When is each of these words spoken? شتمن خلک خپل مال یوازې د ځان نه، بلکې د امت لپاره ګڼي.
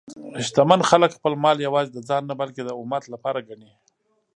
شتمن 0.45 0.81
خلک 0.89 1.11
خپل 1.17 1.33
مال 1.43 1.57
یوازې 1.67 1.89
د 1.93 1.99
ځان 2.09 2.23
نه، 2.29 2.35
بلکې 2.41 2.61
د 2.65 2.69
امت 2.81 3.03
لپاره 3.13 3.45
ګڼي. 3.49 3.71